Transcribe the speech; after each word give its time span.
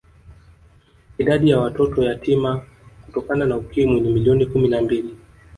Idadi 1.17 1.49
ya 1.49 1.59
watoto 1.59 2.03
yatima 2.03 2.61
Kutokana 3.05 3.45
na 3.45 3.57
Ukimwi 3.57 4.01
ni 4.01 4.09
milioni 4.09 4.45
kumi 4.45 4.67
na 4.67 4.81
mbili 4.81 5.17